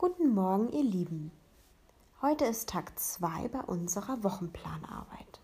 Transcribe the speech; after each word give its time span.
Guten 0.00 0.32
Morgen, 0.32 0.70
ihr 0.70 0.84
Lieben. 0.84 1.32
Heute 2.22 2.44
ist 2.44 2.68
Tag 2.68 2.96
2 2.96 3.48
bei 3.48 3.60
unserer 3.62 4.22
Wochenplanarbeit. 4.22 5.40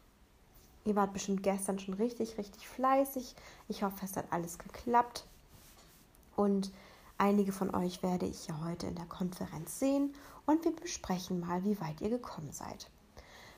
Ihr 0.84 0.95
wart 0.95 1.12
bestimmt 1.12 1.42
gestern 1.42 1.80
schon 1.80 1.95
richtig, 1.95 2.38
richtig 2.38 2.69
fleißig. 2.69 3.35
Ich 3.67 3.82
hoffe, 3.82 4.04
es 4.04 4.17
hat 4.17 4.27
alles 4.30 4.59
geklappt. 4.59 5.27
Und 6.37 6.71
einige 7.19 7.51
von 7.51 7.75
euch 7.75 8.04
werde 8.04 8.27
ich 8.27 8.46
ja 8.46 8.54
heute 8.64 8.87
in 8.87 8.95
der 8.95 9.06
Konferenz 9.06 9.80
sehen 9.80 10.14
und 10.46 10.64
wir 10.64 10.71
besprechen 10.77 11.41
mal, 11.41 11.64
wie 11.64 11.80
weit 11.80 12.00
ihr 12.00 12.11
gekommen 12.11 12.52
seid. 12.52 12.89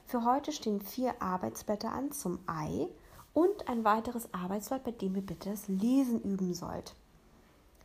Für 0.06 0.24
heute 0.24 0.50
stehen 0.50 0.80
vier 0.80 1.20
Arbeitsblätter 1.20 1.92
an 1.92 2.10
zum 2.10 2.38
Ei 2.46 2.88
und 3.34 3.68
ein 3.68 3.84
weiteres 3.84 4.32
Arbeitsblatt, 4.32 4.84
bei 4.84 4.92
dem 4.92 5.14
ihr 5.14 5.26
bitte 5.26 5.50
das 5.50 5.68
Lesen 5.68 6.22
üben 6.22 6.54
sollt. 6.54 6.94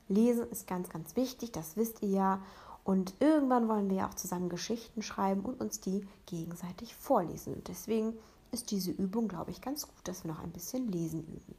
Lesen 0.08 0.50
ist 0.50 0.66
ganz, 0.66 0.88
ganz 0.88 1.18
wichtig, 1.18 1.52
das 1.52 1.76
wisst 1.76 2.02
ihr 2.04 2.10
ja. 2.10 2.42
Und 2.84 3.14
irgendwann 3.20 3.68
wollen 3.68 3.90
wir 3.90 3.98
ja 3.98 4.10
auch 4.10 4.16
zusammen 4.16 4.50
Geschichten 4.50 5.02
schreiben 5.02 5.42
und 5.42 5.62
uns 5.62 5.80
die 5.80 6.08
gegenseitig 6.26 6.96
vorlesen. 6.96 7.54
Und 7.54 7.68
deswegen 7.68 8.14
ist 8.52 8.72
diese 8.72 8.92
Übung, 8.92 9.28
glaube 9.28 9.52
ich, 9.52 9.62
ganz 9.62 9.88
gut, 9.88 10.08
dass 10.08 10.24
wir 10.24 10.32
noch 10.32 10.42
ein 10.42 10.52
bisschen 10.52 10.92
Lesen 10.92 11.22
üben. 11.22 11.56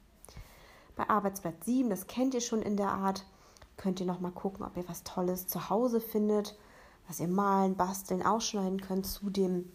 Bei 0.97 1.09
Arbeitsblatt 1.09 1.65
7, 1.65 1.89
das 1.89 2.07
kennt 2.07 2.35
ihr 2.35 2.41
schon 2.41 2.61
in 2.61 2.77
der 2.77 2.91
Art, 2.91 3.25
könnt 3.77 4.01
ihr 4.01 4.07
noch 4.07 4.21
mal 4.21 4.33
gucken, 4.33 4.65
ob 4.65 4.77
ihr 4.77 4.89
was 4.89 5.05
Tolles 5.05 5.47
zu 5.47 5.71
Hause 5.71 6.01
findet, 6.01 6.57
was 7.09 7.21
ihr 7.21 7.29
malen, 7.29 7.77
basteln, 7.77 8.25
ausschneiden 8.25 8.81
könnt 8.81 9.07
zu 9.07 9.31
dem 9.31 9.71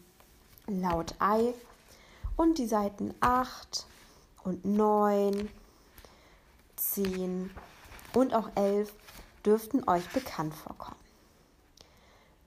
Laut 0.67 1.15
Ei. 1.19 1.53
Und 2.35 2.57
die 2.59 2.67
Seiten 2.67 3.13
8 3.19 3.87
und 4.43 4.63
9, 4.65 5.49
10 6.75 7.49
und 8.13 8.33
auch 8.35 8.49
11 8.55 8.93
dürften 9.43 9.87
euch 9.89 10.07
bekannt 10.09 10.53
vorkommen. 10.53 11.06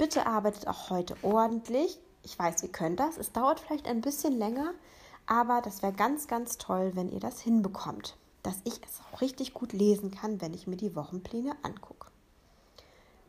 Bitte 0.01 0.25
arbeitet 0.25 0.67
auch 0.67 0.89
heute 0.89 1.15
ordentlich. 1.21 2.01
Ich 2.23 2.39
weiß, 2.39 2.62
ihr 2.62 2.73
könnt 2.73 2.98
das. 2.98 3.19
Es 3.19 3.33
dauert 3.33 3.61
vielleicht 3.61 3.87
ein 3.87 4.01
bisschen 4.01 4.33
länger, 4.33 4.73
aber 5.27 5.61
das 5.61 5.83
wäre 5.83 5.92
ganz, 5.92 6.27
ganz 6.27 6.57
toll, 6.57 6.92
wenn 6.95 7.11
ihr 7.11 7.20
das 7.20 7.42
hinbekommt, 7.42 8.17
dass 8.42 8.62
ich 8.65 8.81
es 8.83 9.03
auch 9.03 9.20
richtig 9.20 9.53
gut 9.53 9.75
lesen 9.75 10.11
kann, 10.11 10.41
wenn 10.41 10.55
ich 10.55 10.67
mir 10.67 10.79
die 10.79 10.97
Wochenpläne 10.97 11.55
angucke. 11.61 12.11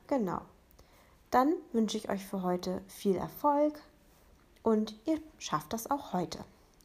Genau. 0.08 0.39
Dann 1.30 1.55
wünsche 1.73 1.97
ich 1.97 2.08
euch 2.08 2.25
für 2.25 2.41
heute 2.41 2.81
viel 2.88 3.17
Erfolg 3.17 3.78
und 4.63 4.95
ihr 5.06 5.19
schafft 5.39 5.73
das 5.73 5.91
auch 5.91 6.13
heute. 6.13 6.39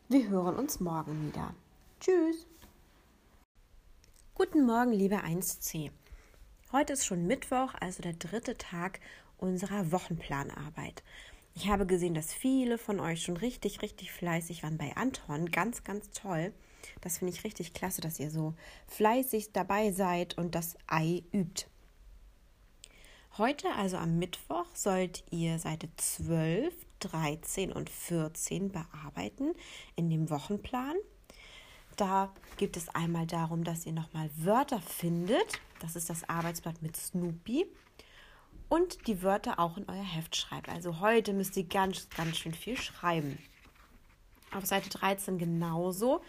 Wir 0.09 0.29
hören 0.29 0.57
uns 0.57 0.81
morgen 0.81 1.29
wieder. 1.29 1.55
Tschüss. 2.01 2.45
Guten 4.35 4.67
Morgen, 4.67 4.91
liebe 4.91 5.19
1C. 5.19 5.93
Heute 6.73 6.95
ist 6.95 7.07
schon 7.07 7.29
Mittwoch, 7.29 7.75
also 7.81 8.03
der 8.03 8.15
dritte 8.15 8.59
Tag 8.59 8.99
unserer 9.39 9.93
Wochenplanarbeit. 9.93 11.03
Ich 11.55 11.69
habe 11.69 11.87
gesehen, 11.87 12.15
dass 12.15 12.35
viele 12.35 12.77
von 12.77 13.01
euch 13.01 13.23
schon 13.23 13.39
richtig, 13.39 13.81
richtig 13.81 14.13
fleißig 14.13 14.63
waren 14.63 14.77
bei 14.77 14.95
Anton. 14.95 15.51
Ganz, 15.51 15.85
ganz 15.85 16.11
toll. 16.11 16.53
Das 17.01 17.19
finde 17.19 17.33
ich 17.33 17.45
richtig 17.45 17.73
klasse, 17.73 18.03
dass 18.03 18.21
ihr 18.21 18.31
so 18.31 18.55
fleißig 18.87 19.53
dabei 19.53 19.91
seid 19.91 20.37
und 20.37 20.55
das 20.55 20.77
Ei 20.87 21.23
übt. 21.33 21.67
Heute, 23.39 23.71
also 23.75 23.97
am 23.97 24.19
Mittwoch, 24.19 24.67
sollt 24.75 25.25
ihr 25.31 25.59
Seite 25.59 25.89
12, 25.97 26.75
13 27.01 27.73
und 27.73 27.91
14 27.91 28.71
bearbeiten 28.71 29.53
in 29.95 30.11
dem 30.11 30.31
Wochenplan. 30.31 30.97
Da 31.97 32.35
geht 32.59 32.77
es 32.77 32.91
einmal 32.91 33.27
darum, 33.27 33.65
dass 33.65 33.87
ihr 33.87 33.93
nochmal 33.93 34.31
Wörter 34.37 34.81
findet. 34.81 35.61
Das 35.81 35.97
ist 35.97 36.11
das 36.11 36.29
Arbeitsblatt 36.29 36.83
mit 36.83 36.97
Snoopy 36.97 37.67
und 38.69 39.07
die 39.07 39.23
Wörter 39.23 39.59
auch 39.59 39.77
in 39.77 39.89
euer 39.89 40.03
Heft 40.03 40.37
schreibt. 40.37 40.69
Also 40.69 41.01
heute 41.01 41.33
müsst 41.33 41.57
ihr 41.57 41.65
ganz, 41.65 42.09
ganz 42.17 42.39
schön 42.39 42.55
viel 42.55 42.77
schreiben. 42.77 43.39
Auf 44.53 44.67
Seite 44.67 44.91
13 44.91 45.39
genauso. 45.39 46.23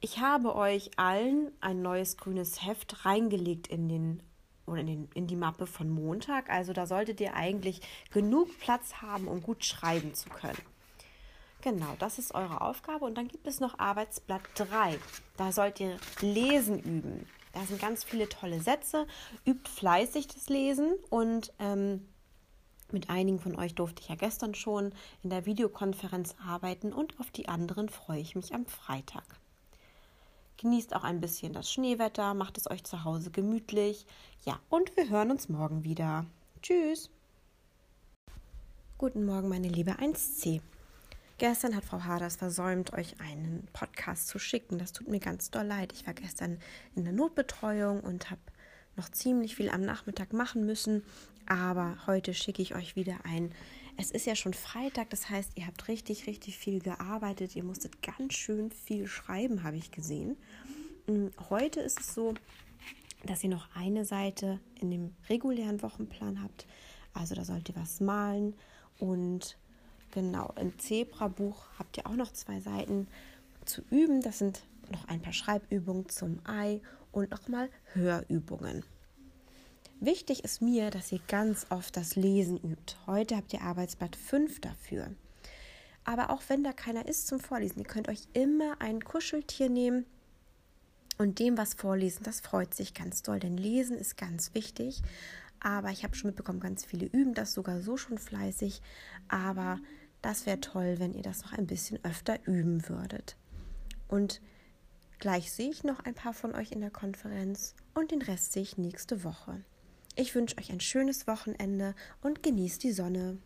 Ich 0.00 0.18
habe 0.18 0.54
euch 0.54 0.90
allen 0.96 1.52
ein 1.60 1.82
neues 1.82 2.16
grünes 2.16 2.64
Heft 2.66 3.04
reingelegt 3.04 3.68
in 3.68 3.88
den 3.88 4.22
oder 4.66 4.80
in, 4.80 4.86
den, 4.86 5.08
in 5.14 5.26
die 5.26 5.36
Mappe 5.36 5.66
von 5.66 5.90
Montag. 5.90 6.50
Also 6.50 6.72
da 6.72 6.86
solltet 6.86 7.20
ihr 7.20 7.34
eigentlich 7.34 7.80
genug 8.12 8.58
Platz 8.60 8.94
haben, 9.02 9.28
um 9.28 9.42
gut 9.42 9.64
schreiben 9.64 10.14
zu 10.14 10.28
können. 10.30 10.58
Genau, 11.62 11.94
das 11.98 12.18
ist 12.18 12.34
eure 12.34 12.60
Aufgabe. 12.60 13.04
Und 13.04 13.16
dann 13.16 13.28
gibt 13.28 13.46
es 13.46 13.60
noch 13.60 13.78
Arbeitsblatt 13.78 14.42
3. 14.54 14.98
Da 15.36 15.52
sollt 15.52 15.78
ihr 15.80 15.96
Lesen 16.20 16.80
üben. 16.80 17.26
Da 17.52 17.64
sind 17.64 17.80
ganz 17.80 18.02
viele 18.04 18.28
tolle 18.28 18.60
Sätze. 18.60 19.06
Übt 19.46 19.68
fleißig 19.70 20.26
das 20.28 20.48
Lesen 20.48 20.94
und 21.10 21.52
ähm, 21.58 22.08
mit 22.92 23.10
einigen 23.10 23.38
von 23.38 23.56
euch 23.58 23.74
durfte 23.74 24.02
ich 24.02 24.08
ja 24.08 24.14
gestern 24.14 24.54
schon 24.54 24.92
in 25.22 25.30
der 25.30 25.46
Videokonferenz 25.46 26.34
arbeiten 26.46 26.92
und 26.92 27.18
auf 27.20 27.30
die 27.30 27.48
anderen 27.48 27.88
freue 27.88 28.20
ich 28.20 28.34
mich 28.34 28.54
am 28.54 28.66
Freitag. 28.66 29.24
Genießt 30.58 30.94
auch 30.94 31.02
ein 31.02 31.20
bisschen 31.20 31.52
das 31.52 31.72
Schneewetter, 31.72 32.34
macht 32.34 32.58
es 32.58 32.70
euch 32.70 32.84
zu 32.84 33.04
Hause 33.04 33.30
gemütlich. 33.30 34.06
Ja, 34.44 34.60
und 34.68 34.96
wir 34.96 35.08
hören 35.08 35.30
uns 35.30 35.48
morgen 35.48 35.84
wieder. 35.84 36.26
Tschüss. 36.62 37.10
Guten 38.98 39.26
Morgen, 39.26 39.48
meine 39.48 39.68
liebe 39.68 39.92
1C. 39.92 40.60
Gestern 41.42 41.74
hat 41.74 41.84
Frau 41.84 42.04
Haders 42.04 42.36
versäumt, 42.36 42.92
euch 42.92 43.20
einen 43.20 43.66
Podcast 43.72 44.28
zu 44.28 44.38
schicken. 44.38 44.78
Das 44.78 44.92
tut 44.92 45.08
mir 45.08 45.18
ganz 45.18 45.50
doll 45.50 45.66
leid. 45.66 45.92
Ich 45.92 46.06
war 46.06 46.14
gestern 46.14 46.60
in 46.94 47.02
der 47.02 47.12
Notbetreuung 47.12 47.98
und 47.98 48.30
habe 48.30 48.40
noch 48.94 49.08
ziemlich 49.08 49.56
viel 49.56 49.68
am 49.68 49.80
Nachmittag 49.80 50.32
machen 50.32 50.64
müssen. 50.64 51.02
Aber 51.46 51.96
heute 52.06 52.32
schicke 52.32 52.62
ich 52.62 52.76
euch 52.76 52.94
wieder 52.94 53.24
ein. 53.24 53.50
Es 53.96 54.12
ist 54.12 54.24
ja 54.24 54.36
schon 54.36 54.54
Freitag, 54.54 55.10
das 55.10 55.30
heißt, 55.30 55.56
ihr 55.56 55.66
habt 55.66 55.88
richtig, 55.88 56.28
richtig 56.28 56.58
viel 56.58 56.78
gearbeitet. 56.78 57.56
Ihr 57.56 57.64
musstet 57.64 58.00
ganz 58.02 58.34
schön 58.34 58.70
viel 58.70 59.08
schreiben, 59.08 59.64
habe 59.64 59.78
ich 59.78 59.90
gesehen. 59.90 60.36
Mm, 61.08 61.26
heute 61.50 61.80
ist 61.80 61.98
es 61.98 62.14
so, 62.14 62.34
dass 63.24 63.42
ihr 63.42 63.50
noch 63.50 63.66
eine 63.74 64.04
Seite 64.04 64.60
in 64.80 64.92
dem 64.92 65.16
regulären 65.28 65.82
Wochenplan 65.82 66.40
habt. 66.40 66.68
Also 67.14 67.34
da 67.34 67.44
sollt 67.44 67.68
ihr 67.68 67.74
was 67.74 67.98
malen 67.98 68.54
und 69.00 69.56
Genau, 70.12 70.52
im 70.60 70.78
Zebra-Buch 70.78 71.64
habt 71.78 71.96
ihr 71.96 72.06
auch 72.06 72.16
noch 72.16 72.32
zwei 72.32 72.60
Seiten 72.60 73.08
zu 73.64 73.82
üben. 73.90 74.20
Das 74.20 74.38
sind 74.38 74.62
noch 74.90 75.08
ein 75.08 75.22
paar 75.22 75.32
Schreibübungen 75.32 76.08
zum 76.08 76.38
Ei 76.44 76.80
und 77.12 77.30
nochmal 77.30 77.70
Hörübungen. 77.94 78.84
Wichtig 80.00 80.44
ist 80.44 80.60
mir, 80.60 80.90
dass 80.90 81.12
ihr 81.12 81.20
ganz 81.28 81.66
oft 81.70 81.96
das 81.96 82.14
Lesen 82.14 82.58
übt. 82.58 82.96
Heute 83.06 83.36
habt 83.36 83.52
ihr 83.54 83.62
Arbeitsblatt 83.62 84.16
5 84.16 84.60
dafür. 84.60 85.10
Aber 86.04 86.30
auch 86.30 86.42
wenn 86.48 86.62
da 86.62 86.72
keiner 86.72 87.06
ist 87.06 87.28
zum 87.28 87.40
Vorlesen, 87.40 87.78
ihr 87.78 87.86
könnt 87.86 88.08
euch 88.08 88.26
immer 88.34 88.80
ein 88.80 89.02
Kuscheltier 89.02 89.70
nehmen 89.70 90.04
und 91.18 91.38
dem 91.38 91.56
was 91.56 91.74
vorlesen. 91.74 92.24
Das 92.24 92.40
freut 92.40 92.74
sich 92.74 92.92
ganz 92.92 93.22
doll, 93.22 93.38
denn 93.38 93.56
Lesen 93.56 93.96
ist 93.96 94.18
ganz 94.18 94.54
wichtig. 94.54 95.02
Aber 95.60 95.90
ich 95.90 96.02
habe 96.02 96.16
schon 96.16 96.28
mitbekommen, 96.28 96.58
ganz 96.60 96.84
viele 96.84 97.06
üben 97.06 97.34
das 97.34 97.54
sogar 97.54 97.80
so 97.80 97.96
schon 97.96 98.18
fleißig. 98.18 98.82
Aber 99.28 99.78
das 100.22 100.46
wäre 100.46 100.60
toll, 100.60 100.94
wenn 100.98 101.14
ihr 101.14 101.22
das 101.22 101.42
noch 101.42 101.52
ein 101.52 101.66
bisschen 101.66 102.02
öfter 102.04 102.38
üben 102.46 102.88
würdet. 102.88 103.36
Und 104.08 104.40
gleich 105.18 105.52
sehe 105.52 105.70
ich 105.70 105.84
noch 105.84 106.00
ein 106.00 106.14
paar 106.14 106.32
von 106.32 106.54
euch 106.54 106.72
in 106.72 106.80
der 106.80 106.90
Konferenz 106.90 107.74
und 107.94 108.10
den 108.10 108.22
Rest 108.22 108.52
sehe 108.52 108.62
ich 108.62 108.78
nächste 108.78 109.24
Woche. 109.24 109.64
Ich 110.14 110.34
wünsche 110.34 110.58
euch 110.58 110.70
ein 110.70 110.80
schönes 110.80 111.26
Wochenende 111.26 111.94
und 112.20 112.42
genießt 112.42 112.82
die 112.82 112.92
Sonne. 112.92 113.38